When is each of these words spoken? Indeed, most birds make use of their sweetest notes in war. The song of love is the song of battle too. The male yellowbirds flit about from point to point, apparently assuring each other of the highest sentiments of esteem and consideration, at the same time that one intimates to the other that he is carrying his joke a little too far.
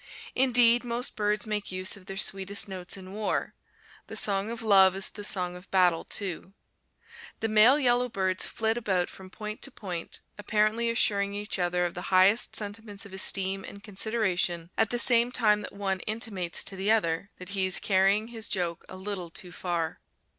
Indeed, 0.33 0.83
most 0.83 1.15
birds 1.15 1.45
make 1.45 1.71
use 1.71 1.95
of 1.95 2.07
their 2.07 2.17
sweetest 2.17 2.67
notes 2.67 2.97
in 2.97 3.13
war. 3.13 3.53
The 4.07 4.17
song 4.17 4.49
of 4.49 4.63
love 4.63 4.95
is 4.95 5.09
the 5.09 5.23
song 5.23 5.55
of 5.55 5.69
battle 5.69 6.03
too. 6.05 6.53
The 7.39 7.47
male 7.47 7.77
yellowbirds 7.77 8.47
flit 8.47 8.77
about 8.77 9.11
from 9.11 9.29
point 9.29 9.61
to 9.61 9.69
point, 9.69 10.19
apparently 10.39 10.89
assuring 10.89 11.35
each 11.35 11.59
other 11.59 11.85
of 11.85 11.93
the 11.93 12.01
highest 12.09 12.55
sentiments 12.55 13.05
of 13.05 13.13
esteem 13.13 13.63
and 13.63 13.83
consideration, 13.83 14.71
at 14.75 14.89
the 14.89 14.97
same 14.97 15.31
time 15.31 15.61
that 15.61 15.71
one 15.71 15.99
intimates 16.07 16.63
to 16.63 16.75
the 16.75 16.91
other 16.91 17.29
that 17.37 17.49
he 17.49 17.67
is 17.67 17.79
carrying 17.79 18.29
his 18.29 18.49
joke 18.49 18.83
a 18.89 18.95
little 18.97 19.29
too 19.29 19.51
far. 19.51 19.99